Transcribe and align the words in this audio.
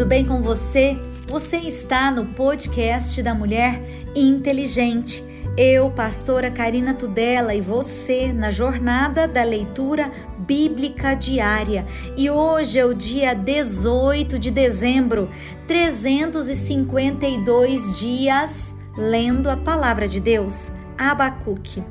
tudo 0.00 0.08
bem 0.08 0.24
com 0.24 0.40
você? 0.40 0.96
Você 1.28 1.58
está 1.58 2.10
no 2.10 2.24
podcast 2.24 3.22
da 3.22 3.34
Mulher 3.34 3.78
Inteligente. 4.16 5.22
Eu, 5.58 5.90
pastora 5.90 6.50
Karina 6.50 6.94
Tudela, 6.94 7.54
e 7.54 7.60
você 7.60 8.32
na 8.32 8.50
jornada 8.50 9.28
da 9.28 9.44
leitura 9.44 10.10
bíblica 10.38 11.12
diária. 11.12 11.84
E 12.16 12.30
hoje 12.30 12.78
é 12.78 12.86
o 12.86 12.94
dia 12.94 13.34
18 13.34 14.38
de 14.38 14.50
dezembro, 14.50 15.28
352 15.66 18.00
dias 18.00 18.74
lendo 18.96 19.50
a 19.50 19.56
palavra 19.58 20.08
de 20.08 20.18
Deus. 20.18 20.72
Abacuque. 21.00 21.82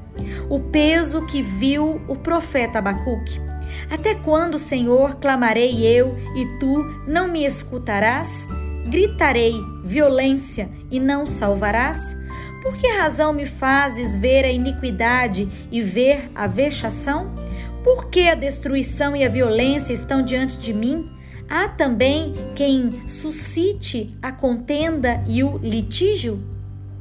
O 0.47 0.59
peso 0.59 1.25
que 1.25 1.41
viu 1.41 1.99
o 2.07 2.15
profeta 2.15 2.77
Abacuque. 2.77 3.41
Até 3.89 4.13
quando, 4.13 4.59
Senhor, 4.59 5.15
clamarei 5.15 5.83
eu 5.83 6.15
e 6.35 6.45
tu 6.59 6.83
não 7.07 7.27
me 7.27 7.43
escutarás? 7.43 8.47
Gritarei 8.87 9.55
violência 9.83 10.69
e 10.91 10.99
não 10.99 11.25
salvarás? 11.25 12.15
Por 12.61 12.77
que 12.77 12.87
razão 12.87 13.33
me 13.33 13.47
fazes 13.47 14.15
ver 14.15 14.45
a 14.45 14.51
iniquidade 14.51 15.49
e 15.71 15.81
ver 15.81 16.29
a 16.35 16.45
vexação? 16.45 17.33
Por 17.83 18.11
que 18.11 18.29
a 18.29 18.35
destruição 18.35 19.15
e 19.15 19.25
a 19.25 19.29
violência 19.29 19.91
estão 19.91 20.21
diante 20.21 20.59
de 20.59 20.71
mim? 20.71 21.09
Há 21.49 21.67
também 21.67 22.35
quem 22.55 23.07
suscite 23.07 24.15
a 24.21 24.31
contenda 24.31 25.23
e 25.27 25.43
o 25.43 25.57
litígio? 25.57 26.58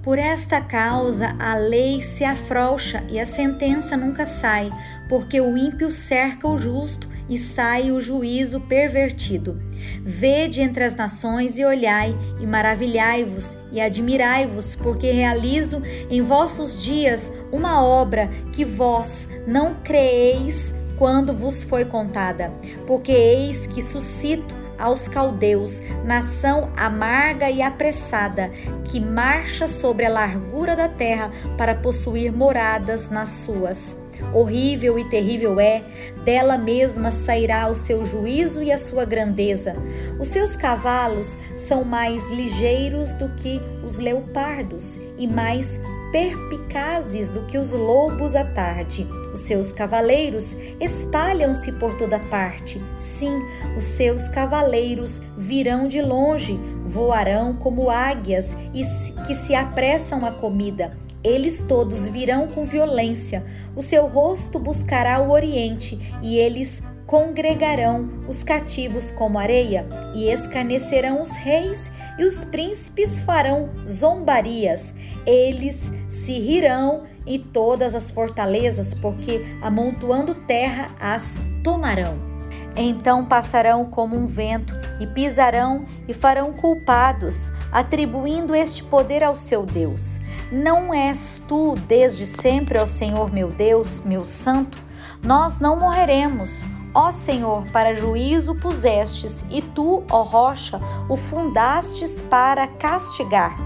Por 0.08 0.18
esta 0.18 0.58
causa 0.62 1.36
a 1.38 1.54
lei 1.54 2.00
se 2.00 2.24
afrouxa 2.24 3.04
e 3.10 3.20
a 3.20 3.26
sentença 3.26 3.94
nunca 3.94 4.24
sai, 4.24 4.70
porque 5.06 5.38
o 5.38 5.54
ímpio 5.54 5.90
cerca 5.90 6.48
o 6.48 6.56
justo 6.56 7.06
e 7.28 7.36
sai 7.36 7.92
o 7.92 8.00
juízo 8.00 8.58
pervertido. 8.58 9.60
Vede 10.00 10.62
entre 10.62 10.82
as 10.82 10.96
nações 10.96 11.58
e 11.58 11.64
olhai, 11.66 12.16
e 12.40 12.46
maravilhai-vos 12.46 13.54
e 13.70 13.82
admirai-vos, 13.82 14.74
porque 14.74 15.10
realizo 15.10 15.82
em 16.08 16.22
vossos 16.22 16.82
dias 16.82 17.30
uma 17.52 17.84
obra 17.84 18.30
que 18.54 18.64
vós 18.64 19.28
não 19.46 19.74
creeis 19.74 20.74
quando 20.96 21.34
vos 21.34 21.62
foi 21.62 21.84
contada. 21.84 22.50
Porque 22.86 23.12
eis 23.12 23.66
que 23.66 23.82
suscito 23.82 24.57
aos 24.78 25.08
caldeus, 25.08 25.80
nação 26.04 26.70
amarga 26.76 27.50
e 27.50 27.60
apressada, 27.60 28.50
que 28.84 29.00
marcha 29.00 29.66
sobre 29.66 30.06
a 30.06 30.10
largura 30.10 30.76
da 30.76 30.88
terra 30.88 31.30
para 31.56 31.74
possuir 31.74 32.32
moradas 32.32 33.10
nas 33.10 33.28
suas. 33.28 33.96
Horrível 34.32 34.98
e 34.98 35.04
terrível 35.04 35.58
é, 35.58 35.82
dela 36.24 36.58
mesma 36.58 37.10
sairá 37.10 37.68
o 37.68 37.74
seu 37.74 38.04
juízo 38.04 38.62
e 38.62 38.70
a 38.70 38.78
sua 38.78 39.04
grandeza. 39.04 39.74
Os 40.20 40.28
seus 40.28 40.54
cavalos 40.54 41.36
são 41.56 41.84
mais 41.84 42.28
ligeiros 42.30 43.14
do 43.14 43.28
que 43.36 43.60
os 43.84 43.96
leopardos 43.96 45.00
e 45.18 45.26
mais 45.26 45.80
perpicazes 46.12 47.30
do 47.30 47.42
que 47.46 47.58
os 47.58 47.72
lobos 47.72 48.34
à 48.34 48.44
tarde. 48.44 49.06
Os 49.32 49.40
seus 49.40 49.72
cavaleiros 49.72 50.54
espalham-se 50.80 51.72
por 51.72 51.96
toda 51.96 52.18
parte. 52.18 52.80
Sim, 52.96 53.40
os 53.76 53.84
seus 53.84 54.28
cavaleiros 54.28 55.20
virão 55.36 55.86
de 55.86 56.00
longe, 56.00 56.58
voarão 56.86 57.54
como 57.54 57.90
águias 57.90 58.56
e 58.74 58.82
que 59.26 59.34
se 59.34 59.54
apressam 59.54 60.24
à 60.24 60.32
comida. 60.32 60.96
Eles 61.22 61.62
todos 61.62 62.08
virão 62.08 62.48
com 62.48 62.64
violência. 62.64 63.44
O 63.74 63.82
seu 63.82 64.06
rosto 64.06 64.58
buscará 64.58 65.20
o 65.20 65.30
oriente 65.30 65.98
e 66.22 66.36
eles 66.38 66.82
congregarão 67.06 68.08
os 68.28 68.42
cativos 68.44 69.10
como 69.10 69.38
areia 69.38 69.86
e 70.14 70.30
escarnecerão 70.30 71.22
os 71.22 71.30
reis 71.30 71.90
e 72.18 72.24
os 72.24 72.44
príncipes 72.44 73.20
farão 73.20 73.70
zombarias. 73.88 74.92
Eles 75.24 75.90
se 76.08 76.38
rirão 76.38 77.04
e 77.26 77.38
todas 77.38 77.94
as 77.94 78.10
fortalezas, 78.10 78.92
porque 78.94 79.40
amontoando 79.62 80.34
terra 80.34 80.88
as 81.00 81.38
tomarão. 81.62 82.37
Então 82.76 83.24
passarão 83.24 83.84
como 83.84 84.16
um 84.16 84.24
vento 84.24 84.74
e 85.00 85.06
pisarão 85.06 85.84
e 86.06 86.14
farão 86.14 86.52
culpados, 86.52 87.50
atribuindo 87.72 88.54
este 88.54 88.82
poder 88.84 89.24
ao 89.24 89.34
seu 89.34 89.66
Deus. 89.66 90.20
Não 90.50 90.94
és 90.94 91.42
tu 91.46 91.74
desde 91.86 92.24
sempre, 92.24 92.80
ó 92.80 92.86
Senhor 92.86 93.32
meu 93.32 93.48
Deus, 93.50 94.00
meu 94.00 94.24
santo? 94.24 94.80
Nós 95.22 95.58
não 95.58 95.78
morreremos 95.78 96.64
Ó 97.00 97.12
Senhor, 97.12 97.62
para 97.70 97.94
juízo 97.94 98.56
pusestes, 98.56 99.44
e 99.48 99.62
tu, 99.62 100.02
ó 100.10 100.22
rocha, 100.22 100.80
o 101.08 101.16
fundastes 101.16 102.20
para 102.22 102.66
castigar. 102.66 103.56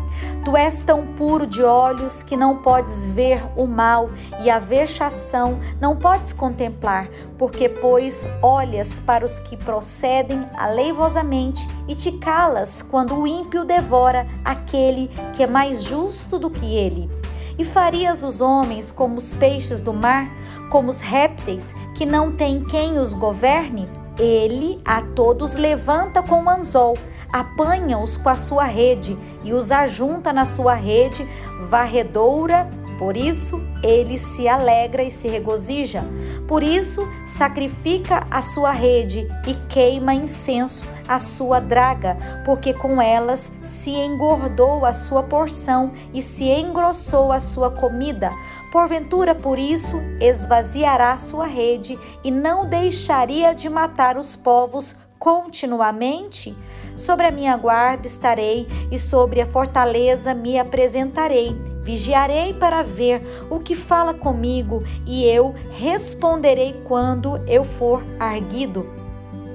Tu 0.44 0.54
és 0.54 0.82
tão 0.82 1.06
puro 1.06 1.46
de 1.46 1.62
olhos 1.62 2.22
que 2.22 2.36
não 2.36 2.58
podes 2.58 3.06
ver 3.06 3.42
o 3.56 3.66
mal 3.66 4.10
e 4.42 4.50
a 4.50 4.58
vexação 4.58 5.58
não 5.80 5.96
podes 5.96 6.34
contemplar, 6.34 7.08
porque, 7.38 7.70
pois, 7.70 8.26
olhas 8.42 9.00
para 9.00 9.24
os 9.24 9.38
que 9.38 9.56
procedem 9.56 10.46
aleivosamente 10.54 11.66
e 11.88 11.94
te 11.94 12.12
calas 12.12 12.82
quando 12.82 13.18
o 13.18 13.26
ímpio 13.26 13.64
devora 13.64 14.26
aquele 14.44 15.08
que 15.32 15.42
é 15.42 15.46
mais 15.46 15.82
justo 15.82 16.38
do 16.38 16.50
que 16.50 16.76
ele. 16.76 17.21
E 17.58 17.64
farias 17.64 18.22
os 18.22 18.40
homens 18.40 18.90
como 18.90 19.16
os 19.16 19.34
peixes 19.34 19.82
do 19.82 19.92
mar, 19.92 20.28
como 20.70 20.90
os 20.90 21.00
répteis, 21.00 21.74
que 21.94 22.06
não 22.06 22.32
tem 22.32 22.62
quem 22.64 22.98
os 22.98 23.14
governe? 23.14 23.88
Ele 24.18 24.80
a 24.84 25.00
todos 25.00 25.54
levanta 25.54 26.22
com 26.22 26.44
o 26.44 26.48
anzol, 26.48 26.96
apanha-os 27.32 28.16
com 28.16 28.28
a 28.28 28.34
sua 28.34 28.64
rede 28.64 29.16
e 29.42 29.52
os 29.54 29.70
ajunta 29.70 30.32
na 30.32 30.44
sua 30.44 30.74
rede 30.74 31.26
varredoura 31.68 32.68
por 33.02 33.16
isso, 33.16 33.60
ele 33.82 34.16
se 34.16 34.46
alegra 34.46 35.02
e 35.02 35.10
se 35.10 35.26
regozija. 35.26 36.04
Por 36.46 36.62
isso, 36.62 37.02
sacrifica 37.26 38.24
a 38.30 38.40
sua 38.40 38.70
rede 38.70 39.26
e 39.44 39.54
queima 39.68 40.14
incenso 40.14 40.86
a 41.08 41.18
sua 41.18 41.58
draga, 41.58 42.16
porque 42.44 42.72
com 42.72 43.02
elas 43.02 43.50
se 43.60 43.90
engordou 43.90 44.86
a 44.86 44.92
sua 44.92 45.24
porção 45.24 45.90
e 46.14 46.22
se 46.22 46.44
engrossou 46.44 47.32
a 47.32 47.40
sua 47.40 47.72
comida. 47.72 48.30
Porventura, 48.70 49.34
por 49.34 49.58
isso, 49.58 49.96
esvaziará 50.20 51.16
sua 51.16 51.46
rede 51.46 51.98
e 52.22 52.30
não 52.30 52.68
deixaria 52.68 53.52
de 53.52 53.68
matar 53.68 54.16
os 54.16 54.36
povos 54.36 54.94
continuamente? 55.18 56.56
Sobre 56.96 57.26
a 57.26 57.32
minha 57.32 57.56
guarda 57.56 58.06
estarei 58.06 58.68
e 58.92 58.96
sobre 58.98 59.40
a 59.40 59.46
fortaleza 59.46 60.32
me 60.32 60.56
apresentarei. 60.56 61.71
Vigiarei 61.82 62.54
para 62.54 62.82
ver 62.82 63.22
o 63.50 63.58
que 63.58 63.74
fala 63.74 64.14
comigo 64.14 64.82
e 65.06 65.24
eu 65.24 65.54
responderei 65.72 66.74
quando 66.84 67.40
eu 67.46 67.64
for 67.64 68.02
arguido. 68.20 68.86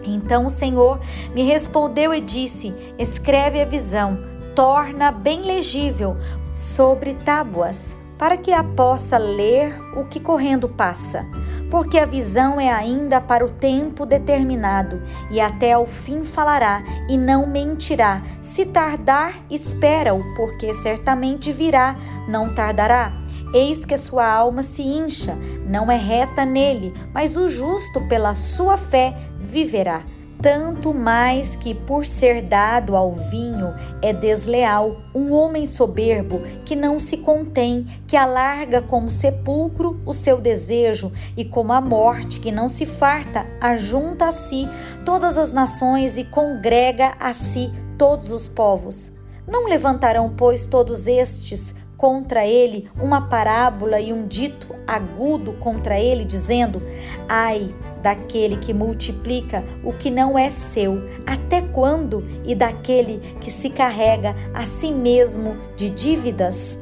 Então 0.03 0.45
o 0.45 0.49
Senhor 0.49 0.99
me 1.33 1.43
respondeu 1.43 2.13
e 2.13 2.21
disse: 2.21 2.73
Escreve 2.97 3.61
a 3.61 3.65
visão, 3.65 4.17
torna 4.55 5.11
bem 5.11 5.41
legível 5.41 6.17
sobre 6.53 7.13
tábuas 7.13 7.95
para 8.17 8.35
que 8.35 8.51
a 8.51 8.63
possa 8.63 9.17
ler 9.17 9.77
o 9.95 10.03
que 10.03 10.19
correndo 10.19 10.67
passa, 10.67 11.25
porque 11.69 11.97
a 11.97 12.05
visão 12.05 12.59
é 12.59 12.71
ainda 12.71 13.19
para 13.19 13.45
o 13.45 13.49
tempo 13.49 14.05
determinado, 14.05 15.01
e 15.29 15.39
até 15.39 15.73
ao 15.73 15.85
fim 15.85 16.23
falará 16.23 16.83
e 17.09 17.17
não 17.17 17.47
mentirá. 17.47 18.21
Se 18.41 18.65
tardar, 18.65 19.39
espera-o, 19.49 20.21
porque 20.35 20.73
certamente 20.73 21.51
virá, 21.51 21.95
não 22.27 22.53
tardará. 22.53 23.13
Eis 23.53 23.85
que 23.85 23.97
sua 23.97 24.27
alma 24.27 24.61
se 24.61 24.81
incha, 24.81 25.33
não 25.65 25.91
é 25.91 25.95
reta 25.95 26.45
nele, 26.45 26.93
mas 27.13 27.37
o 27.37 27.47
justo 27.47 28.01
pela 28.07 28.35
sua 28.35 28.75
fé 28.75 29.13
viverá 29.39 30.03
tanto 30.41 30.93
mais 30.93 31.55
que 31.55 31.73
por 31.73 32.05
ser 32.05 32.41
dado 32.43 32.95
ao 32.95 33.13
vinho 33.13 33.73
é 34.01 34.13
desleal, 34.13 34.95
um 35.13 35.31
homem 35.31 35.65
soberbo 35.65 36.39
que 36.65 36.75
não 36.75 36.99
se 36.99 37.17
contém, 37.17 37.85
que 38.05 38.15
alarga 38.15 38.81
como 38.81 39.09
sepulcro 39.09 39.99
o 40.05 40.13
seu 40.13 40.39
desejo 40.39 41.11
e 41.35 41.43
como 41.43 41.73
a 41.73 41.81
morte 41.81 42.39
que 42.39 42.51
não 42.51 42.69
se 42.69 42.85
farta, 42.85 43.45
ajunta 43.59 44.25
a 44.25 44.31
si 44.31 44.67
todas 45.03 45.37
as 45.37 45.51
nações 45.51 46.17
e 46.17 46.23
congrega 46.23 47.15
a 47.19 47.33
si 47.33 47.71
todos 47.97 48.31
os 48.31 48.47
povos. 48.47 49.11
Não 49.47 49.67
levantarão, 49.67 50.29
pois, 50.29 50.65
todos 50.65 51.07
estes 51.07 51.73
contra 51.97 52.45
ele 52.45 52.89
uma 53.01 53.21
parábola 53.27 53.99
e 53.99 54.13
um 54.13 54.27
dito 54.27 54.67
agudo 54.85 55.53
contra 55.53 55.99
ele, 55.99 56.23
dizendo: 56.23 56.81
Ai, 57.27 57.69
daquele 58.07 58.55
que 58.55 58.73
multiplica 58.73 59.61
o 59.83 59.91
que 59.91 60.09
não 60.09 60.39
é 60.39 60.49
seu, 60.49 60.97
até 61.25 61.61
quando? 61.61 62.23
E 62.45 62.55
daquele 62.55 63.19
que 63.41 63.51
se 63.51 63.69
carrega 63.69 64.33
a 64.53 64.63
si 64.63 64.93
mesmo 64.93 65.57
de 65.75 65.89
dívidas? 65.89 66.79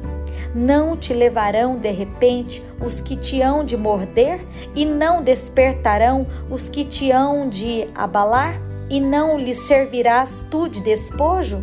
Não 0.54 0.96
te 0.96 1.12
levarão 1.12 1.76
de 1.78 1.90
repente 1.90 2.62
os 2.80 3.00
que 3.00 3.16
te 3.16 3.42
hão 3.42 3.64
de 3.64 3.76
morder, 3.76 4.40
e 4.72 4.84
não 4.84 5.20
despertarão 5.20 6.28
os 6.48 6.68
que 6.68 6.84
te 6.84 7.10
hão 7.10 7.48
de 7.48 7.88
abalar? 7.92 8.64
e 8.88 9.00
não 9.00 9.36
lhes 9.36 9.66
servirás 9.66 10.46
tu 10.48 10.68
de 10.68 10.80
despojo? 10.80 11.60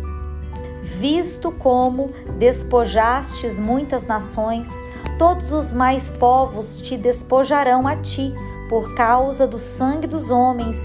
Visto 0.98 1.50
como 1.50 2.10
despojastes 2.38 3.58
muitas 3.58 4.06
nações, 4.06 4.68
todos 5.18 5.52
os 5.52 5.72
mais 5.72 6.10
povos 6.10 6.82
te 6.82 6.98
despojarão 6.98 7.88
a 7.88 7.96
ti, 7.96 8.34
por 8.68 8.94
causa 8.94 9.46
do 9.46 9.58
sangue 9.58 10.06
dos 10.06 10.30
homens 10.30 10.76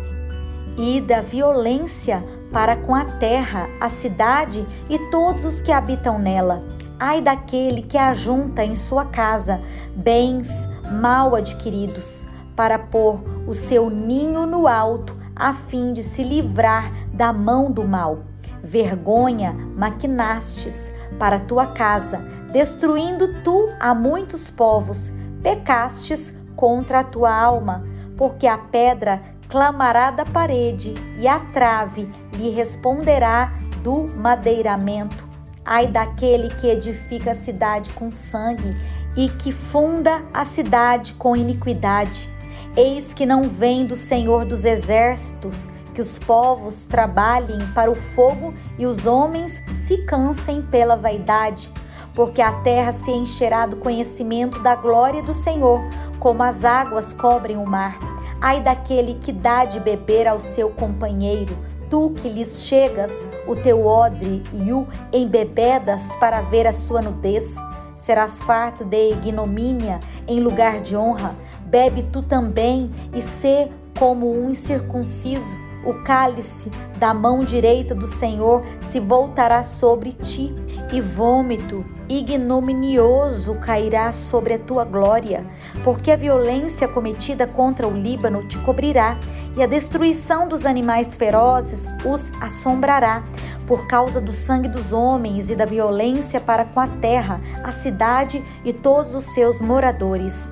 e 0.77 1.01
da 1.01 1.21
violência 1.21 2.23
para 2.51 2.75
com 2.75 2.95
a 2.95 3.05
terra, 3.05 3.67
a 3.79 3.89
cidade 3.89 4.65
e 4.89 4.97
todos 5.11 5.45
os 5.45 5.61
que 5.61 5.71
habitam 5.71 6.17
nela. 6.17 6.63
Ai 6.99 7.21
daquele 7.21 7.83
que 7.83 7.97
ajunta 7.97 8.63
em 8.63 8.75
sua 8.75 9.05
casa 9.05 9.61
bens 9.95 10.67
mal 10.91 11.35
adquiridos, 11.35 12.27
para 12.55 12.77
pôr 12.77 13.23
o 13.47 13.53
seu 13.53 13.89
ninho 13.89 14.45
no 14.45 14.67
alto, 14.67 15.15
a 15.35 15.53
fim 15.53 15.93
de 15.93 16.03
se 16.03 16.23
livrar 16.23 16.91
da 17.13 17.31
mão 17.31 17.71
do 17.71 17.85
mal. 17.85 18.23
Vergonha 18.61 19.53
maquinastes 19.53 20.91
para 21.17 21.39
tua 21.39 21.67
casa, 21.67 22.17
destruindo 22.51 23.41
tu 23.43 23.69
a 23.79 23.93
muitos 23.93 24.49
povos. 24.49 25.11
Pecastes 25.41 26.33
contra 26.59 26.99
a 26.99 27.03
tua 27.05 27.33
alma, 27.33 27.85
porque 28.17 28.45
a 28.45 28.57
pedra 28.57 29.21
clamará 29.47 30.11
da 30.11 30.25
parede 30.25 30.93
e 31.17 31.25
a 31.25 31.39
trave 31.39 32.05
lhe 32.33 32.49
responderá 32.49 33.53
do 33.81 34.05
madeiramento. 34.17 35.25
Ai 35.63 35.87
daquele 35.87 36.49
que 36.49 36.67
edifica 36.67 37.31
a 37.31 37.33
cidade 37.33 37.93
com 37.93 38.11
sangue 38.11 38.75
e 39.15 39.29
que 39.29 39.53
funda 39.53 40.21
a 40.33 40.43
cidade 40.43 41.13
com 41.13 41.33
iniquidade. 41.33 42.29
Eis 42.75 43.13
que 43.13 43.25
não 43.25 43.43
vem 43.43 43.85
do 43.85 43.95
Senhor 43.95 44.43
dos 44.43 44.65
exércitos 44.65 45.69
que 45.93 46.01
os 46.01 46.19
povos 46.19 46.87
trabalhem 46.87 47.71
para 47.73 47.89
o 47.89 47.95
fogo 47.95 48.53
e 48.77 48.85
os 48.85 49.05
homens 49.05 49.63
se 49.73 49.99
cansem 49.99 50.61
pela 50.61 50.97
vaidade, 50.97 51.71
porque 52.13 52.41
a 52.41 52.51
terra 52.61 52.91
se 52.91 53.11
encherá 53.11 53.65
do 53.65 53.77
conhecimento 53.77 54.61
da 54.61 54.75
glória 54.75 55.21
do 55.21 55.33
Senhor, 55.33 55.81
como 56.19 56.43
as 56.43 56.65
águas 56.65 57.13
cobrem 57.13 57.57
o 57.57 57.65
mar. 57.65 57.97
Ai 58.41 58.61
daquele 58.61 59.15
que 59.15 59.31
dá 59.31 59.65
de 59.65 59.79
beber 59.79 60.27
ao 60.27 60.39
seu 60.39 60.69
companheiro, 60.69 61.57
tu 61.89 62.11
que 62.11 62.29
lhes 62.29 62.63
chegas 62.63 63.27
o 63.47 63.55
teu 63.55 63.85
odre 63.85 64.43
e 64.53 64.71
o 64.71 64.87
embebedas 65.11 66.15
para 66.17 66.41
ver 66.41 66.67
a 66.67 66.71
sua 66.71 67.01
nudez. 67.01 67.55
Serás 67.95 68.39
farto 68.39 68.85
de 68.85 69.11
ignomínia 69.11 69.99
em 70.25 70.39
lugar 70.39 70.79
de 70.79 70.95
honra. 70.95 71.35
Bebe 71.65 72.03
tu 72.03 72.21
também 72.21 72.89
e 73.13 73.21
sê 73.21 73.69
como 73.97 74.31
um 74.31 74.49
incircunciso 74.49 75.68
o 75.83 75.93
cálice 76.03 76.69
da 76.97 77.13
mão 77.13 77.43
direita 77.43 77.95
do 77.95 78.07
Senhor 78.07 78.63
se 78.81 78.99
voltará 78.99 79.63
sobre 79.63 80.11
ti, 80.11 80.53
e 80.91 80.99
vômito 80.99 81.85
ignominioso 82.07 83.53
cairá 83.59 84.11
sobre 84.11 84.55
a 84.55 84.59
tua 84.59 84.83
glória, 84.83 85.45
porque 85.83 86.11
a 86.11 86.15
violência 86.15 86.87
cometida 86.87 87.45
contra 87.45 87.87
o 87.87 87.93
Líbano 87.93 88.39
te 88.43 88.57
cobrirá, 88.59 89.17
e 89.55 89.61
a 89.61 89.67
destruição 89.67 90.47
dos 90.47 90.65
animais 90.65 91.15
ferozes 91.15 91.87
os 92.03 92.31
assombrará, 92.41 93.23
por 93.67 93.85
causa 93.87 94.19
do 94.19 94.33
sangue 94.33 94.67
dos 94.67 94.91
homens 94.91 95.51
e 95.51 95.55
da 95.55 95.65
violência 95.65 96.41
para 96.41 96.65
com 96.65 96.79
a 96.79 96.87
terra, 96.87 97.39
a 97.63 97.71
cidade 97.71 98.43
e 98.65 98.73
todos 98.73 99.13
os 99.13 99.25
seus 99.25 99.61
moradores 99.61 100.51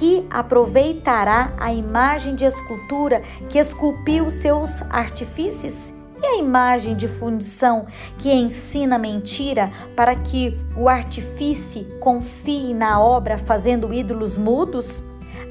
que 0.00 0.26
aproveitará 0.30 1.52
a 1.58 1.74
imagem 1.74 2.34
de 2.34 2.46
escultura 2.46 3.20
que 3.50 3.58
esculpiu 3.58 4.30
seus 4.30 4.80
artifícios? 4.88 5.92
E 6.18 6.24
a 6.24 6.38
imagem 6.38 6.96
de 6.96 7.06
fundição 7.06 7.86
que 8.18 8.32
ensina 8.32 8.98
mentira 8.98 9.70
para 9.94 10.14
que 10.14 10.56
o 10.74 10.88
artífice 10.88 11.86
confie 12.00 12.72
na 12.72 12.98
obra 12.98 13.36
fazendo 13.36 13.92
ídolos 13.92 14.38
mudos? 14.38 15.02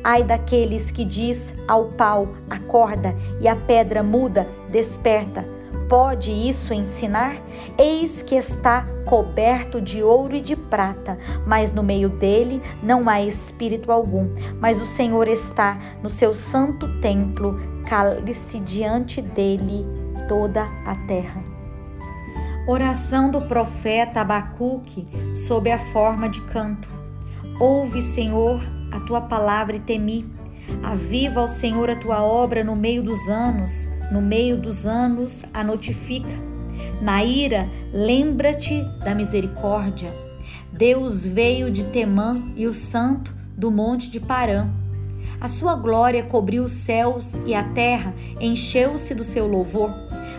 Ai 0.04 0.24
daqueles 0.24 0.90
que 0.90 1.06
diz 1.06 1.54
ao 1.68 1.86
pau, 1.90 2.30
acorda, 2.50 3.14
e 3.40 3.48
a 3.48 3.56
pedra 3.56 4.02
muda, 4.02 4.48
desperta 4.72 5.59
pode 5.90 6.32
isso 6.32 6.72
ensinar? 6.74 7.42
Eis 7.78 8.22
que 8.22 8.36
está 8.36 8.86
coberto 9.06 9.82
de 9.82 10.04
ouro 10.04 10.36
e 10.36 10.42
de 10.42 10.56
prata, 10.56 11.18
mas 11.48 11.74
no 11.74 11.82
meio 11.82 12.10
dele 12.10 12.62
não 12.82 13.10
há 13.10 13.22
espírito 13.22 13.92
algum. 13.92 14.30
Mas 14.62 14.80
o 14.80 14.86
Senhor 14.86 15.28
está 15.28 15.80
no 16.04 16.10
seu 16.10 16.36
santo 16.36 16.88
templo, 17.02 17.60
cale-se 17.86 18.60
diante 18.60 19.20
dele 19.20 19.86
toda 20.30 20.64
a 20.86 20.96
terra. 21.08 21.42
Oração 22.68 23.32
do 23.32 23.42
profeta 23.42 24.22
Abacuque 24.22 25.08
sob 25.36 25.72
a 25.72 25.80
forma 25.80 26.30
de 26.30 26.40
canto. 26.44 26.88
Ouve, 27.60 28.02
Senhor, 28.04 28.62
a 28.92 29.00
tua 29.00 29.22
palavra 29.22 29.76
e 29.76 29.80
temi. 29.80 30.32
Aviva, 30.84 31.40
ao 31.42 31.48
Senhor, 31.48 31.90
a 31.90 31.96
tua 31.96 32.24
obra 32.24 32.64
no 32.64 32.76
meio 32.76 33.02
dos 33.02 33.28
anos 33.28 33.90
no 34.12 34.22
meio 34.22 34.58
dos 34.58 34.86
anos 34.86 35.44
a 35.54 35.64
notifica. 35.64 36.50
Na 37.02 37.24
ira, 37.24 37.68
lembra-te 37.94 38.84
da 39.04 39.14
misericórdia. 39.14 40.12
Deus 40.72 41.26
veio 41.26 41.72
de 41.72 41.86
Temã 41.86 42.54
e 42.56 42.68
o 42.68 42.74
santo 42.74 43.34
do 43.58 43.70
monte 43.70 44.10
de 44.10 44.20
Parã. 44.20 44.68
A 45.42 45.48
sua 45.48 45.76
glória 45.76 46.24
cobriu 46.24 46.64
os 46.66 46.74
céus 46.74 47.42
e 47.46 47.54
a 47.54 47.64
terra 47.64 48.14
encheu-se 48.40 49.16
do 49.16 49.24
seu 49.24 49.48
louvor. 49.48 49.94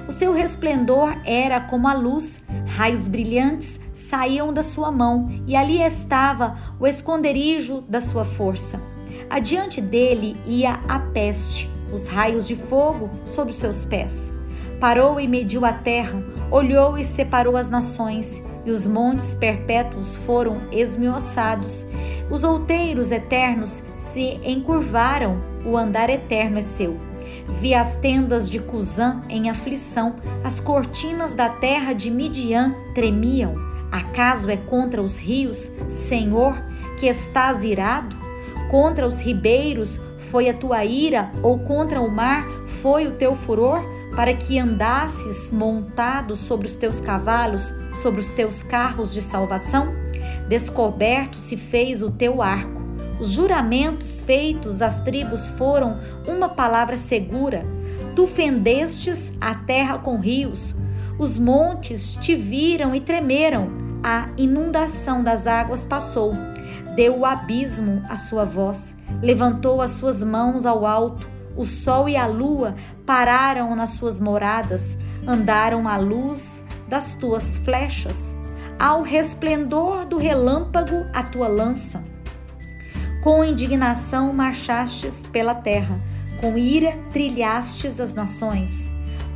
O 0.08 0.12
seu 0.12 0.32
resplendor 0.32 1.14
era 1.24 1.60
como 1.60 1.88
a 1.88 1.94
luz, 1.94 2.42
raios 2.66 3.06
brilhantes 3.06 3.80
saíam 3.94 4.52
da 4.52 4.62
sua 4.62 4.90
mão 4.90 5.30
e 5.46 5.54
ali 5.54 5.80
estava 5.80 6.56
o 6.78 6.86
esconderijo 6.86 7.82
da 7.82 8.00
sua 8.00 8.24
força. 8.24 8.80
Adiante 9.28 9.80
dele 9.80 10.36
ia 10.46 10.80
a 10.88 10.98
peste 10.98 11.70
os 11.92 12.08
raios 12.08 12.46
de 12.46 12.56
fogo 12.56 13.10
sob 13.24 13.50
os 13.50 13.56
seus 13.56 13.84
pés. 13.84 14.32
Parou 14.80 15.20
e 15.20 15.28
mediu 15.28 15.64
a 15.64 15.72
terra, 15.72 16.22
olhou 16.50 16.96
e 16.96 17.04
separou 17.04 17.56
as 17.56 17.68
nações, 17.68 18.42
e 18.64 18.70
os 18.70 18.86
montes 18.86 19.34
perpétuos 19.34 20.16
foram 20.16 20.62
esmiuçados. 20.72 21.86
Os 22.30 22.44
outeiros 22.44 23.10
eternos 23.10 23.82
se 23.98 24.40
encurvaram, 24.44 25.36
o 25.64 25.76
andar 25.76 26.08
eterno 26.08 26.58
é 26.58 26.62
seu. 26.62 26.96
Vi 27.60 27.74
as 27.74 27.96
tendas 27.96 28.48
de 28.48 28.58
Cusã 28.58 29.20
em 29.28 29.50
aflição, 29.50 30.16
as 30.44 30.60
cortinas 30.60 31.34
da 31.34 31.48
terra 31.48 31.92
de 31.92 32.10
Midian 32.10 32.74
tremiam. 32.94 33.54
Acaso 33.90 34.48
é 34.48 34.56
contra 34.56 35.02
os 35.02 35.18
rios, 35.18 35.70
Senhor, 35.88 36.56
que 36.98 37.06
estás 37.06 37.64
irado? 37.64 38.16
Contra 38.70 39.06
os 39.06 39.20
ribeiros 39.20 40.00
foi 40.30 40.48
a 40.48 40.54
tua 40.54 40.84
ira, 40.84 41.30
ou 41.42 41.58
contra 41.60 42.00
o 42.00 42.10
mar 42.10 42.46
foi 42.82 43.06
o 43.06 43.12
teu 43.12 43.34
furor, 43.34 43.82
para 44.14 44.34
que 44.34 44.58
andasses 44.58 45.50
montado 45.50 46.34
sobre 46.36 46.66
os 46.66 46.74
teus 46.74 47.00
cavalos, 47.00 47.72
sobre 47.94 48.20
os 48.20 48.30
teus 48.30 48.62
carros 48.62 49.12
de 49.12 49.22
salvação? 49.22 49.92
Descoberto 50.48 51.38
se 51.38 51.56
fez 51.56 52.02
o 52.02 52.10
teu 52.10 52.42
arco. 52.42 52.80
Os 53.20 53.30
juramentos 53.30 54.20
feitos 54.20 54.82
às 54.82 55.00
tribos 55.00 55.48
foram 55.50 56.00
uma 56.26 56.48
palavra 56.48 56.96
segura. 56.96 57.64
Tu 58.16 58.26
fendestes 58.26 59.32
a 59.40 59.54
terra 59.54 59.98
com 59.98 60.18
rios. 60.18 60.74
Os 61.18 61.38
montes 61.38 62.16
te 62.16 62.34
viram 62.34 62.94
e 62.94 63.00
tremeram. 63.00 63.68
A 64.02 64.28
inundação 64.36 65.22
das 65.22 65.46
águas 65.46 65.84
passou. 65.84 66.32
Deu 66.94 67.20
o 67.20 67.26
abismo 67.26 68.02
a 68.08 68.16
sua 68.16 68.44
voz 68.44 68.94
levantou 69.22 69.82
as 69.82 69.92
suas 69.92 70.22
mãos 70.22 70.64
ao 70.64 70.86
alto. 70.86 71.28
O 71.56 71.66
sol 71.66 72.08
e 72.08 72.16
a 72.16 72.26
lua 72.26 72.76
pararam 73.04 73.74
nas 73.74 73.90
suas 73.90 74.20
moradas, 74.20 74.96
andaram 75.26 75.86
à 75.86 75.96
luz 75.96 76.64
das 76.88 77.14
tuas 77.14 77.58
flechas, 77.58 78.34
ao 78.78 79.02
resplendor 79.02 80.06
do 80.06 80.16
relâmpago 80.16 81.06
a 81.12 81.22
tua 81.22 81.48
lança. 81.48 82.02
Com 83.22 83.44
indignação 83.44 84.32
marchastes 84.32 85.22
pela 85.30 85.54
terra, 85.54 86.00
com 86.40 86.56
ira 86.56 86.96
trilhastes 87.12 88.00
as 88.00 88.14
nações. 88.14 88.88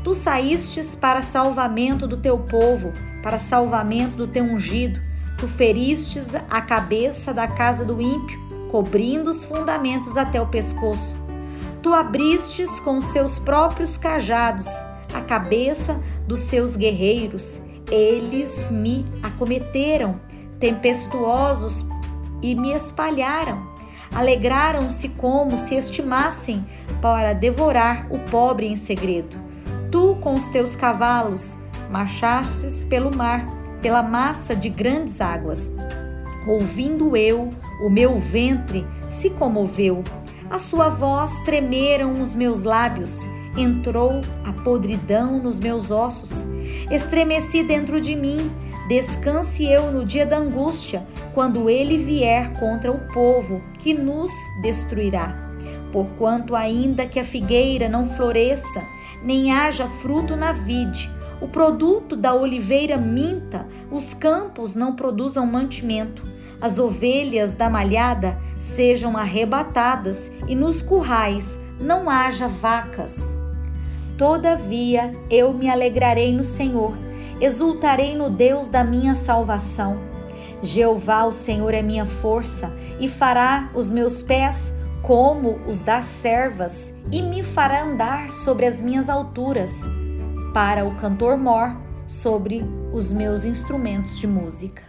Tu 0.03 0.15
saístes 0.15 0.95
para 0.95 1.21
salvamento 1.21 2.07
do 2.07 2.17
teu 2.17 2.39
povo, 2.39 2.93
para 3.23 3.39
salvamento 3.39 4.17
do 4.17 4.27
teu 4.27 4.45
ungido. 4.45 5.01
Tu 5.39 5.49
feristes 5.49 6.35
a 6.35 6.61
cabeça 6.61 7.33
da 7.33 7.47
casa 7.47 7.85
do 7.85 8.01
ímpio 8.01 8.45
cobrindo 8.75 9.31
os 9.31 9.45
fundamentos 9.45 10.17
até 10.17 10.41
o 10.41 10.49
pescoço. 10.49 11.15
Tu 11.81 11.95
abristes 11.95 12.81
com 12.81 13.01
seus 13.01 13.39
próprios 13.39 13.97
cajados 13.97 14.67
a 15.15 15.21
cabeça 15.21 16.01
dos 16.27 16.41
seus 16.41 16.77
guerreiros. 16.77 17.63
Eles 17.89 18.73
me 18.73 19.07
acometeram, 19.23 20.19
tempestuosos, 20.59 21.87
e 22.43 22.57
me 22.57 22.73
espalharam. 22.73 23.65
Alegraram-se 24.13 25.09
como 25.11 25.57
se 25.57 25.77
estimassem 25.77 26.67
para 27.01 27.33
devorar 27.33 28.09
o 28.11 28.19
pobre 28.29 28.67
em 28.67 28.75
segredo. 28.75 29.37
Tu 29.93 30.17
com 30.21 30.35
os 30.35 30.49
teus 30.49 30.75
cavalos 30.75 31.57
marchastes 31.91 32.83
pelo 32.83 33.17
mar, 33.17 33.47
pela 33.85 34.03
massa 34.03 34.57
de 34.57 34.71
grandes 34.71 35.21
águas. 35.21 35.71
Ouvindo 36.49 37.15
eu, 37.15 37.51
o 37.83 37.91
meu 37.91 38.19
ventre 38.19 38.87
se 39.11 39.29
comoveu, 39.29 40.03
a 40.49 40.59
sua 40.59 40.89
voz 40.89 41.39
tremeram 41.41 42.23
os 42.23 42.35
meus 42.35 42.65
lábios, 42.65 43.19
entrou 43.59 44.23
a 44.43 44.55
podridão 44.55 45.39
nos 45.39 45.61
meus 45.61 45.91
ossos. 45.91 46.47
Estremeci 46.91 47.63
dentro 47.63 48.01
de 48.01 48.17
mim, 48.17 48.51
descanse 48.89 49.67
eu 49.67 49.93
no 49.93 50.07
dia 50.07 50.25
da 50.25 50.39
angústia, 50.39 51.07
quando 51.35 51.69
ele 51.69 51.99
vier 51.99 52.59
contra 52.59 52.91
o 52.91 53.07
povo 53.13 53.61
que 53.81 53.93
nos 53.93 54.31
destruirá. 54.63 55.53
Porquanto, 55.93 56.57
ainda 56.57 57.05
que 57.05 57.21
a 57.21 57.25
figueira 57.25 57.87
não 57.87 58.09
floresça, 58.09 58.83
nem 59.23 59.53
haja 59.53 59.87
fruto 59.87 60.35
na 60.35 60.53
vide, 60.53 61.11
o 61.41 61.49
produto 61.49 62.17
da 62.17 62.35
oliveira 62.35 62.97
minta, 62.97 63.67
os 63.91 64.15
campos 64.15 64.75
não 64.75 64.95
produzam 64.95 65.47
mantimento, 65.47 66.23
as 66.61 66.79
ovelhas 66.79 67.55
da 67.55 67.69
malhada 67.69 68.39
sejam 68.59 69.17
arrebatadas 69.17 70.31
e 70.49 70.55
nos 70.55 70.81
currais 70.81 71.59
não 71.79 72.09
haja 72.09 72.49
vacas. 72.49 73.37
Todavia 74.17 75.11
eu 75.29 75.53
me 75.53 75.69
alegrarei 75.69 76.33
no 76.33 76.45
Senhor, 76.45 76.97
exultarei 77.41 78.17
no 78.17 78.31
Deus 78.31 78.69
da 78.69 78.85
minha 78.85 79.15
salvação. 79.15 79.99
Jeová, 80.63 81.25
o 81.25 81.33
Senhor, 81.33 81.75
é 81.75 81.83
minha 81.83 82.07
força 82.07 82.73
e 82.99 83.09
fará 83.09 83.69
os 83.75 83.91
meus 83.91 84.23
pés 84.23 84.73
como 85.03 85.59
os 85.69 85.81
das 85.81 86.07
servas 86.07 86.95
e 87.13 87.21
me 87.21 87.43
fará 87.43 87.83
andar 87.83 88.33
sobre 88.33 88.65
as 88.65 88.81
minhas 88.81 89.11
alturas. 89.11 89.85
Para 90.55 90.85
o 90.85 90.95
cantor 90.95 91.37
mor, 91.37 91.77
sobre 92.07 92.65
os 92.93 93.13
meus 93.13 93.45
instrumentos 93.45 94.17
de 94.21 94.29
música. 94.29 94.85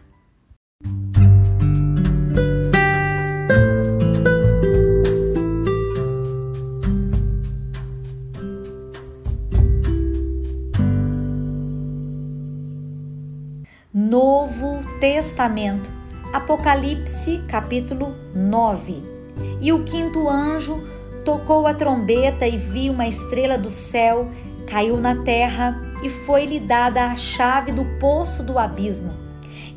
Novo 13.92 14.82
Testamento, 15.00 15.90
Apocalipse 16.32 17.42
capítulo 17.48 18.16
9. 18.36 19.02
E 19.60 19.74
o 19.74 19.84
quinto 19.84 20.30
anjo 20.30 20.88
tocou 21.24 21.66
a 21.66 21.74
trombeta 21.74 22.46
e 22.46 22.56
viu 22.56 22.94
uma 22.94 23.08
estrela 23.08 23.58
do 23.58 23.72
céu, 23.72 24.30
caiu 24.68 24.98
na 24.98 25.16
terra 25.24 25.80
e 26.04 26.10
foi-lhe 26.10 26.60
dada 26.60 27.08
a 27.08 27.16
chave 27.16 27.72
do 27.72 27.86
poço 28.00 28.44
do 28.44 28.58
abismo. 28.58 29.12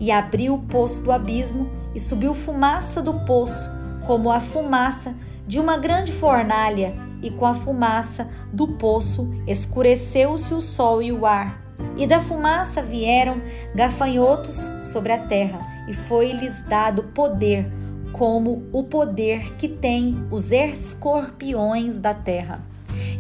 E 0.01 0.11
abriu 0.11 0.55
o 0.55 0.63
poço 0.63 1.03
do 1.03 1.13
abismo 1.13 1.71
e 1.95 2.01
subiu 2.01 2.35
fumaça 2.35 3.03
do 3.03 3.21
poço, 3.21 3.71
como 4.07 4.31
a 4.31 4.41
fumaça 4.41 5.15
de 5.47 5.59
uma 5.59 5.77
grande 5.77 6.13
fornalha, 6.13 6.95
e 7.23 7.31
com 7.31 7.47
a 7.47 7.55
fumaça 7.55 8.29
do 8.53 8.69
poço 8.69 9.29
escureceu-se 9.47 10.55
o 10.55 10.61
sol 10.61 11.03
e 11.03 11.11
o 11.11 11.27
ar 11.27 11.69
e 11.97 12.07
da 12.07 12.21
fumaça 12.21 12.83
vieram 12.83 13.41
gafanhotos 13.75 14.71
sobre 14.83 15.13
a 15.13 15.19
terra, 15.19 15.59
e 15.89 15.93
foi-lhes 15.93 16.63
dado 16.63 17.03
poder, 17.03 17.71
como 18.13 18.69
o 18.73 18.83
poder 18.83 19.55
que 19.57 19.69
tem 19.69 20.27
os 20.31 20.51
escorpiões 20.51 21.99
da 21.99 22.15
terra. 22.15 22.63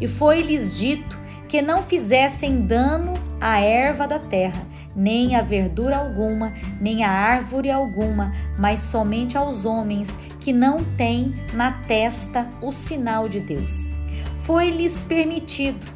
E 0.01 0.09
foi-lhes 0.09 0.77
dito 0.77 1.19
que 1.49 1.62
não 1.62 1.83
fizessem 1.83 2.61
dano 2.61 3.14
à 3.40 3.59
erva 3.59 4.07
da 4.07 4.19
terra, 4.19 4.62
nem 4.95 5.35
a 5.35 5.43
verdura 5.43 5.97
alguma, 5.97 6.52
nem 6.81 7.05
a 7.05 7.11
árvore 7.11 7.71
alguma, 7.71 8.33
mas 8.59 8.81
somente 8.81 9.38
aos 9.38 9.64
homens 9.64 10.19
que 10.38 10.52
não 10.52 10.85
têm 10.97 11.35
na 11.55 11.73
testa 11.73 12.47
o 12.61 12.71
sinal 12.71 13.28
de 13.28 13.40
Deus. 13.40 13.87
Foi-lhes 14.38 15.02
permitido 15.05 15.87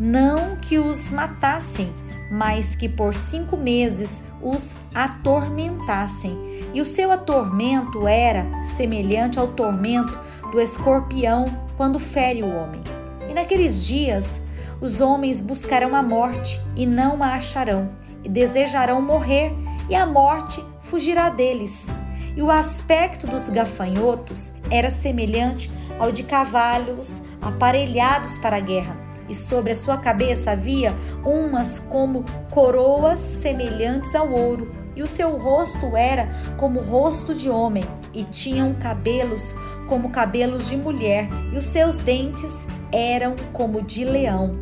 não 0.00 0.56
que 0.56 0.78
os 0.78 1.10
matassem, 1.10 1.92
mas 2.30 2.74
que 2.74 2.88
por 2.88 3.14
cinco 3.14 3.56
meses 3.56 4.24
os 4.42 4.74
atormentassem. 4.94 6.36
E 6.74 6.80
o 6.80 6.84
seu 6.84 7.12
atormento 7.12 8.08
era 8.08 8.46
semelhante 8.64 9.38
ao 9.38 9.48
tormento 9.48 10.18
do 10.50 10.60
escorpião 10.60 11.44
quando 11.76 11.98
fere 11.98 12.42
o 12.42 12.48
homem. 12.48 12.80
E 13.28 13.34
naqueles 13.34 13.84
dias 13.84 14.42
os 14.82 15.00
homens 15.00 15.40
buscarão 15.40 15.94
a 15.94 16.02
morte 16.02 16.60
e 16.76 16.84
não 16.84 17.22
a 17.22 17.34
acharão, 17.34 17.88
e 18.24 18.28
desejarão 18.28 19.00
morrer, 19.00 19.54
e 19.88 19.94
a 19.94 20.04
morte 20.04 20.62
fugirá 20.80 21.30
deles. 21.30 21.88
E 22.36 22.42
o 22.42 22.50
aspecto 22.50 23.26
dos 23.26 23.48
gafanhotos 23.48 24.52
era 24.68 24.90
semelhante 24.90 25.70
ao 25.98 26.10
de 26.10 26.24
cavalos 26.24 27.22
aparelhados 27.40 28.36
para 28.38 28.56
a 28.56 28.60
guerra 28.60 29.12
e 29.28 29.34
sobre 29.34 29.72
a 29.72 29.74
sua 29.76 29.96
cabeça 29.96 30.50
havia 30.50 30.94
umas 31.24 31.78
como 31.78 32.24
coroas 32.50 33.18
semelhantes 33.18 34.14
ao 34.14 34.30
ouro, 34.30 34.74
e 34.94 35.02
o 35.02 35.06
seu 35.06 35.38
rosto 35.38 35.96
era 35.96 36.28
como 36.58 36.80
rosto 36.80 37.34
de 37.34 37.48
homem, 37.48 37.84
e 38.12 38.24
tinham 38.24 38.74
cabelos 38.74 39.54
como 39.88 40.10
cabelos 40.10 40.68
de 40.68 40.76
mulher, 40.76 41.28
e 41.52 41.56
os 41.56 41.64
seus 41.64 41.96
dentes 41.98 42.66
eram 42.92 43.34
como 43.52 43.80
de 43.80 44.04
leão, 44.04 44.52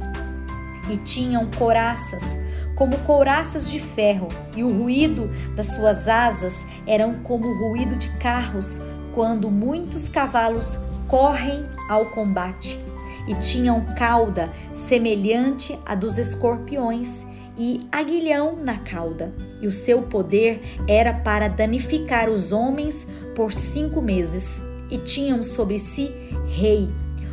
e 0.90 0.97
tinham 0.99 1.50
coraças 1.59 2.37
como 2.75 2.97
couraças 3.00 3.70
de 3.70 3.78
ferro, 3.78 4.28
e 4.56 4.64
o 4.64 4.73
ruído 4.73 5.28
das 5.54 5.66
suas 5.66 6.09
asas 6.09 6.54
eram 6.87 7.16
como 7.23 7.47
o 7.47 7.68
ruído 7.68 7.94
de 7.97 8.09
carros 8.16 8.80
quando 9.14 9.50
muitos 9.50 10.09
cavalos 10.09 10.80
correm 11.06 11.66
ao 11.90 12.06
combate 12.06 12.80
e 13.26 13.35
tinham 13.35 13.80
cauda 13.97 14.50
semelhante 14.73 15.78
à 15.85 15.94
dos 15.94 16.16
escorpiões 16.18 17.26
e 17.56 17.80
aguilhão 17.92 18.56
na 18.56 18.78
cauda. 18.78 19.32
E 19.61 19.66
o 19.66 19.73
seu 19.73 20.02
poder 20.02 20.62
era 20.88 21.12
para 21.12 21.49
danificar 21.49 22.30
os 22.30 22.52
homens 22.52 23.06
por 23.37 23.52
cinco 23.52 24.00
meses. 24.00 24.62
E 24.90 24.99
tinham 24.99 25.42
sobre 25.42 25.78
si 25.78 26.11
rei. 26.49 26.88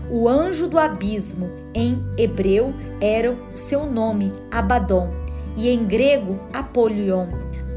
O 0.10 0.30
anjo 0.30 0.68
do 0.68 0.80
abismo, 0.80 1.50
em 1.74 2.02
hebreu, 2.18 2.74
era 3.02 3.32
o 3.32 3.58
seu 3.58 3.86
nome, 3.86 4.34
Abaddon, 4.50 5.10
e 5.56 5.68
em 5.68 5.86
grego, 5.86 6.40
Apolion. 6.54 7.28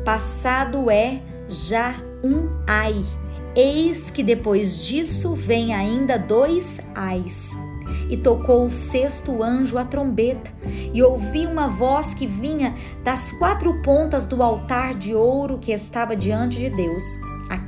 Passado 0.05 0.91
é 0.91 1.21
já 1.49 1.95
um 2.23 2.49
ai. 2.67 3.05
Eis 3.57 4.11
que 4.11 4.23
depois 4.23 4.87
disso 4.87 5.35
vem 5.35 5.75
ainda 5.75 6.17
dois 6.17 6.81
ais 6.95 7.59
e 8.11 8.17
tocou 8.17 8.67
o 8.67 8.71
sexto 8.71 9.43
anjo 9.43 9.79
a 9.79 9.85
trombeta, 9.85 10.51
e 10.93 11.03
ouvi 11.03 11.47
uma 11.47 11.69
voz 11.69 12.13
que 12.13 12.27
vinha 12.27 12.75
das 13.05 13.33
quatro 13.33 13.81
pontas 13.83 14.27
do 14.27 14.43
altar 14.43 14.95
de 14.95 15.15
ouro 15.15 15.59
que 15.59 15.73
estava 15.73 16.17
diante 16.17 16.59
de 16.59 16.71
Deus, 16.71 17.03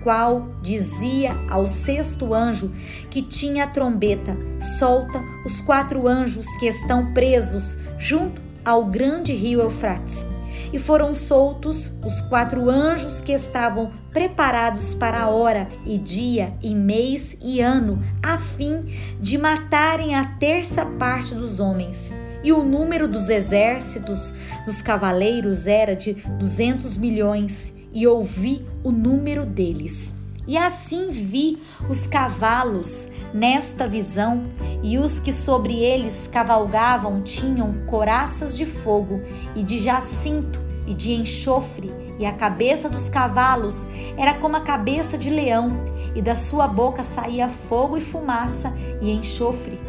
qual 0.02 0.48
dizia 0.60 1.32
ao 1.48 1.66
sexto 1.66 2.34
anjo 2.34 2.72
que 3.10 3.22
tinha 3.22 3.64
a 3.64 3.68
trombeta: 3.68 4.36
Solta 4.78 5.20
os 5.44 5.60
quatro 5.60 6.06
anjos 6.06 6.46
que 6.56 6.66
estão 6.66 7.12
presos 7.12 7.78
junto 7.98 8.40
ao 8.64 8.86
grande 8.86 9.32
rio 9.32 9.60
Eufrates 9.60 10.26
e 10.72 10.78
foram 10.78 11.14
soltos 11.14 11.92
os 12.04 12.20
quatro 12.22 12.70
anjos 12.70 13.20
que 13.20 13.32
estavam 13.32 13.92
preparados 14.12 14.94
para 14.94 15.20
a 15.20 15.28
hora 15.28 15.68
e 15.86 15.98
dia 15.98 16.54
e 16.62 16.74
mês 16.74 17.36
e 17.42 17.60
ano, 17.60 17.98
a 18.22 18.38
fim 18.38 18.84
de 19.20 19.36
matarem 19.36 20.14
a 20.14 20.24
terça 20.24 20.84
parte 20.84 21.34
dos 21.34 21.60
homens. 21.60 22.12
E 22.42 22.52
o 22.52 22.64
número 22.64 23.06
dos 23.06 23.28
exércitos 23.28 24.32
dos 24.64 24.82
cavaleiros 24.82 25.66
era 25.66 25.94
de 25.94 26.14
duzentos 26.38 26.96
milhões, 26.96 27.74
e 27.92 28.06
ouvi 28.06 28.64
o 28.82 28.90
número 28.90 29.44
deles. 29.44 30.14
E 30.46 30.56
assim 30.56 31.10
vi 31.10 31.58
os 31.88 32.06
cavalos 32.06 33.08
nesta 33.32 33.86
visão, 33.86 34.44
e 34.82 34.98
os 34.98 35.20
que 35.20 35.32
sobre 35.32 35.74
eles 35.78 36.28
cavalgavam 36.30 37.22
tinham 37.22 37.72
coraças 37.86 38.56
de 38.56 38.66
fogo 38.66 39.20
e 39.54 39.62
de 39.62 39.78
jacinto 39.78 40.60
e 40.86 40.94
de 40.94 41.12
enxofre, 41.12 41.92
e 42.18 42.26
a 42.26 42.32
cabeça 42.32 42.88
dos 42.88 43.08
cavalos 43.08 43.86
era 44.16 44.34
como 44.34 44.56
a 44.56 44.60
cabeça 44.60 45.16
de 45.16 45.30
leão, 45.30 45.70
e 46.14 46.20
da 46.20 46.34
sua 46.34 46.66
boca 46.66 47.02
saía 47.02 47.48
fogo 47.48 47.96
e 47.96 48.00
fumaça 48.00 48.74
e 49.00 49.10
enxofre. 49.12 49.80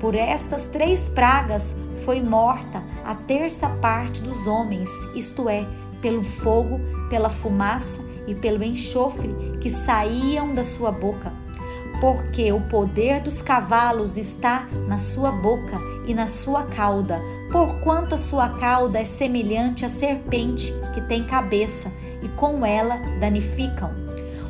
Por 0.00 0.14
estas 0.14 0.66
três 0.66 1.08
pragas 1.08 1.74
foi 2.04 2.22
morta 2.22 2.82
a 3.04 3.14
terça 3.14 3.68
parte 3.80 4.20
dos 4.20 4.46
homens, 4.46 4.90
isto 5.14 5.48
é, 5.48 5.66
pelo 6.04 6.22
fogo, 6.22 6.78
pela 7.08 7.30
fumaça 7.30 8.02
e 8.26 8.34
pelo 8.34 8.62
enxofre 8.62 9.34
que 9.58 9.70
saíam 9.70 10.52
da 10.52 10.62
sua 10.62 10.92
boca 10.92 11.32
porque 12.04 12.52
o 12.52 12.60
poder 12.60 13.22
dos 13.22 13.40
cavalos 13.40 14.18
está 14.18 14.68
na 14.86 14.98
sua 14.98 15.32
boca 15.32 15.78
e 16.06 16.12
na 16.12 16.26
sua 16.26 16.64
cauda, 16.64 17.18
porquanto 17.50 18.12
a 18.12 18.18
sua 18.18 18.50
cauda 18.50 18.98
é 18.98 19.04
semelhante 19.04 19.86
à 19.86 19.88
serpente 19.88 20.70
que 20.92 21.00
tem 21.00 21.24
cabeça, 21.24 21.90
e 22.22 22.28
com 22.28 22.66
ela 22.66 22.98
danificam. 23.18 23.90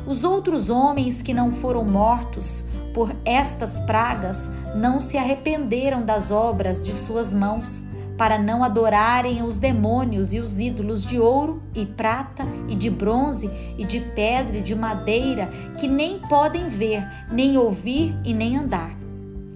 Os 0.05 0.25
outros 0.25 0.69
homens 0.69 1.21
que 1.21 1.33
não 1.33 1.49
foram 1.49 1.85
mortos 1.85 2.65
por 2.93 3.15
estas 3.23 3.79
pragas 3.79 4.49
não 4.75 4.99
se 4.99 5.17
arrependeram 5.17 6.03
das 6.03 6.31
obras 6.31 6.83
de 6.83 6.91
suas 6.91 7.33
mãos 7.33 7.84
para 8.17 8.37
não 8.37 8.63
adorarem 8.63 9.43
os 9.43 9.57
demônios 9.57 10.33
e 10.33 10.39
os 10.39 10.59
ídolos 10.59 11.05
de 11.05 11.19
ouro 11.19 11.61
e 11.73 11.85
prata 11.85 12.45
e 12.67 12.75
de 12.75 12.89
bronze 12.89 13.49
e 13.77 13.83
de 13.83 13.99
pedra 13.99 14.57
e 14.57 14.61
de 14.61 14.75
madeira, 14.75 15.49
que 15.79 15.87
nem 15.87 16.19
podem 16.19 16.69
ver, 16.69 17.05
nem 17.31 17.57
ouvir 17.57 18.15
e 18.23 18.33
nem 18.33 18.57
andar. 18.57 18.95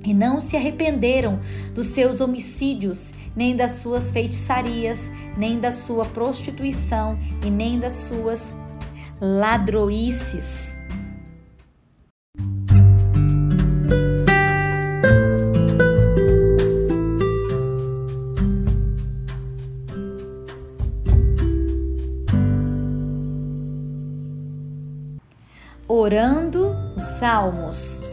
E 0.05 0.13
não 0.13 0.39
se 0.39 0.55
arrependeram 0.55 1.39
dos 1.73 1.87
seus 1.87 2.21
homicídios, 2.21 3.11
nem 3.35 3.55
das 3.55 3.73
suas 3.73 4.11
feitiçarias, 4.11 5.09
nem 5.37 5.59
da 5.59 5.71
sua 5.71 6.05
prostituição 6.05 7.17
e 7.45 7.49
nem 7.49 7.79
das 7.79 7.93
suas 7.93 8.53
ladroices. 9.19 10.78
Orando 25.91 26.69
os 26.95 27.01
Salmos. 27.01 28.03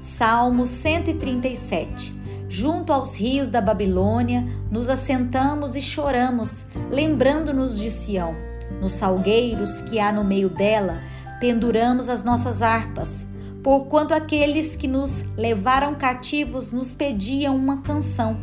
Salmo 0.00 0.68
137. 0.68 2.14
Junto 2.48 2.92
aos 2.92 3.16
rios 3.16 3.50
da 3.50 3.60
Babilônia, 3.60 4.46
nos 4.70 4.88
assentamos 4.88 5.74
e 5.74 5.80
choramos, 5.80 6.64
lembrando-nos 6.92 7.76
de 7.76 7.90
Sião. 7.90 8.36
Nos 8.80 8.94
salgueiros 8.94 9.82
que 9.82 9.98
há 9.98 10.12
no 10.12 10.22
meio 10.22 10.48
dela, 10.48 10.96
penduramos 11.40 12.08
as 12.08 12.22
nossas 12.22 12.62
harpas, 12.62 13.26
porquanto 13.64 14.14
aqueles 14.14 14.76
que 14.76 14.86
nos 14.86 15.24
levaram 15.36 15.96
cativos 15.96 16.70
nos 16.70 16.94
pediam 16.94 17.56
uma 17.56 17.82
canção, 17.82 18.38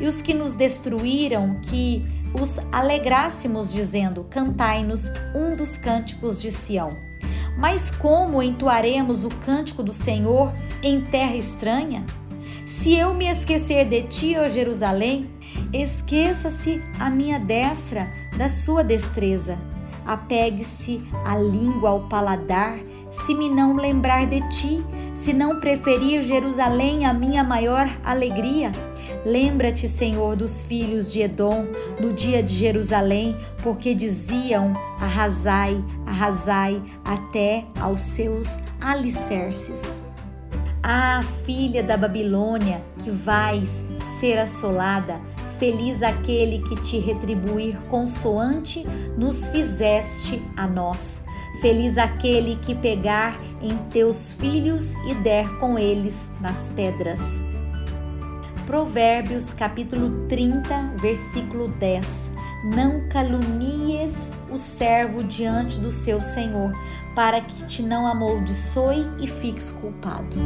e 0.00 0.06
os 0.06 0.22
que 0.22 0.32
nos 0.32 0.54
destruíram 0.54 1.60
que 1.60 2.06
os 2.32 2.58
alegrássemos, 2.72 3.70
dizendo: 3.70 4.24
Cantai-nos 4.30 5.10
um 5.34 5.54
dos 5.54 5.76
cânticos 5.76 6.40
de 6.40 6.50
Sião. 6.50 7.09
Mas 7.60 7.90
como 7.90 8.42
entoaremos 8.42 9.22
o 9.22 9.28
cântico 9.28 9.82
do 9.82 9.92
Senhor 9.92 10.50
em 10.82 11.02
terra 11.02 11.36
estranha? 11.36 12.06
Se 12.64 12.94
eu 12.94 13.12
me 13.12 13.26
esquecer 13.26 13.86
de 13.86 14.02
ti, 14.04 14.34
ó 14.38 14.48
Jerusalém, 14.48 15.28
esqueça-se 15.70 16.82
a 16.98 17.10
minha 17.10 17.38
destra 17.38 18.08
da 18.38 18.48
sua 18.48 18.82
destreza. 18.82 19.58
Apegue-se 20.06 21.02
a 21.26 21.36
língua 21.36 21.90
ao 21.90 22.08
paladar, 22.08 22.78
se 23.10 23.34
me 23.34 23.50
não 23.50 23.76
lembrar 23.76 24.26
de 24.26 24.40
ti, 24.48 24.82
se 25.12 25.34
não 25.34 25.60
preferir 25.60 26.22
Jerusalém 26.22 27.04
a 27.04 27.12
minha 27.12 27.44
maior 27.44 27.86
alegria. 28.02 28.72
Lembra-te, 29.24 29.86
Senhor, 29.86 30.36
dos 30.36 30.62
filhos 30.62 31.12
de 31.12 31.20
Edom 31.22 31.66
no 32.00 32.12
dia 32.12 32.42
de 32.42 32.54
Jerusalém, 32.54 33.36
porque 33.62 33.94
diziam: 33.94 34.72
arrasai, 35.00 35.82
arrasai 36.06 36.82
até 37.04 37.64
aos 37.78 38.02
seus 38.02 38.58
alicerces. 38.80 40.02
Ah, 40.82 41.20
filha 41.44 41.82
da 41.82 41.96
Babilônia, 41.96 42.82
que 43.04 43.10
vais 43.10 43.84
ser 44.18 44.38
assolada, 44.38 45.20
feliz 45.58 46.02
aquele 46.02 46.60
que 46.60 46.74
te 46.80 46.98
retribuir 46.98 47.76
consoante 47.88 48.84
nos 49.16 49.48
fizeste 49.48 50.42
a 50.56 50.66
nós. 50.66 51.22
Feliz 51.60 51.98
aquele 51.98 52.56
que 52.56 52.74
pegar 52.74 53.38
em 53.60 53.76
teus 53.90 54.32
filhos 54.32 54.94
e 55.06 55.14
der 55.14 55.46
com 55.58 55.78
eles 55.78 56.32
nas 56.40 56.70
pedras. 56.70 57.49
Provérbios 58.70 59.52
capítulo 59.52 60.28
30, 60.28 60.92
versículo 60.94 61.66
10. 61.66 62.30
Não 62.72 63.08
calunies 63.08 64.30
o 64.48 64.56
servo 64.56 65.24
diante 65.24 65.80
do 65.80 65.90
seu 65.90 66.22
senhor, 66.22 66.70
para 67.12 67.40
que 67.40 67.66
te 67.66 67.82
não 67.82 68.06
amaldiçoe 68.06 69.04
e 69.18 69.26
fiques 69.26 69.72
culpado. 69.72 70.36